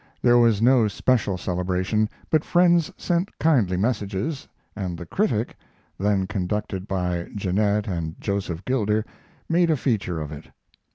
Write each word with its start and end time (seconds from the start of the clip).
There 0.23 0.39
was 0.39 0.63
no 0.63 0.87
special 0.87 1.37
celebration, 1.37 2.09
but 2.31 2.43
friends 2.43 2.91
sent 2.97 3.37
kindly 3.37 3.77
messages, 3.77 4.47
and 4.75 4.97
The 4.97 5.05
Critic, 5.05 5.55
then 5.99 6.25
conducted 6.25 6.87
by 6.87 7.29
Jeannette 7.35 7.87
and 7.87 8.19
Joseph 8.19 8.65
Gilder, 8.65 9.05
made 9.47 9.69
a 9.69 9.77
feature 9.77 10.19
of 10.19 10.31
it. 10.31 10.47